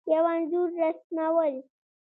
یو 0.11 0.25
انځور 0.33 0.67
رسمول 0.81 1.53